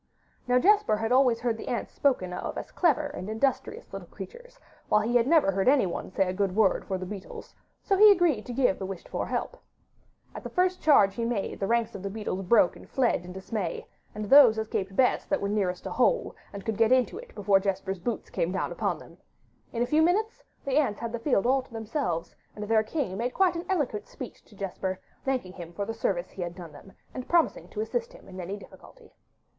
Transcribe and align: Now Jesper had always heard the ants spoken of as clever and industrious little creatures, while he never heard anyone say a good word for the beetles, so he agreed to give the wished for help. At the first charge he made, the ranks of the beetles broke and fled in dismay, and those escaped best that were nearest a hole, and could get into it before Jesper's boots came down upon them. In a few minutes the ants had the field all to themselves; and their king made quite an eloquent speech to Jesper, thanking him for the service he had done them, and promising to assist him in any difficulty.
Now 0.47 0.57
Jesper 0.57 0.97
had 0.97 1.11
always 1.11 1.41
heard 1.41 1.57
the 1.59 1.67
ants 1.67 1.93
spoken 1.93 2.33
of 2.33 2.57
as 2.57 2.71
clever 2.71 3.05
and 3.05 3.29
industrious 3.29 3.93
little 3.93 4.07
creatures, 4.07 4.57
while 4.89 5.01
he 5.01 5.13
never 5.21 5.51
heard 5.51 5.67
anyone 5.69 6.09
say 6.09 6.27
a 6.27 6.33
good 6.33 6.55
word 6.55 6.85
for 6.85 6.97
the 6.97 7.05
beetles, 7.05 7.53
so 7.83 7.95
he 7.95 8.11
agreed 8.11 8.47
to 8.47 8.51
give 8.51 8.79
the 8.79 8.85
wished 8.87 9.07
for 9.07 9.27
help. 9.27 9.61
At 10.33 10.41
the 10.41 10.49
first 10.49 10.81
charge 10.81 11.13
he 11.13 11.23
made, 11.23 11.59
the 11.59 11.67
ranks 11.67 11.93
of 11.93 12.01
the 12.01 12.09
beetles 12.09 12.41
broke 12.41 12.75
and 12.75 12.89
fled 12.89 13.23
in 13.23 13.31
dismay, 13.31 13.85
and 14.15 14.25
those 14.25 14.57
escaped 14.57 14.95
best 14.95 15.29
that 15.29 15.39
were 15.39 15.47
nearest 15.47 15.85
a 15.85 15.91
hole, 15.91 16.35
and 16.51 16.65
could 16.65 16.77
get 16.77 16.91
into 16.91 17.19
it 17.19 17.35
before 17.35 17.59
Jesper's 17.59 17.99
boots 17.99 18.31
came 18.31 18.51
down 18.51 18.71
upon 18.71 18.97
them. 18.97 19.19
In 19.71 19.83
a 19.83 19.85
few 19.85 20.01
minutes 20.01 20.41
the 20.65 20.77
ants 20.77 20.99
had 20.99 21.11
the 21.11 21.19
field 21.19 21.45
all 21.45 21.61
to 21.61 21.71
themselves; 21.71 22.35
and 22.55 22.63
their 22.67 22.81
king 22.81 23.17
made 23.17 23.35
quite 23.35 23.55
an 23.55 23.65
eloquent 23.69 24.07
speech 24.07 24.43
to 24.45 24.55
Jesper, 24.55 24.99
thanking 25.23 25.53
him 25.53 25.73
for 25.73 25.85
the 25.85 25.93
service 25.93 26.31
he 26.31 26.41
had 26.41 26.55
done 26.55 26.71
them, 26.71 26.93
and 27.13 27.29
promising 27.29 27.69
to 27.69 27.81
assist 27.81 28.13
him 28.13 28.27
in 28.27 28.39
any 28.41 28.57
difficulty. 28.57 29.13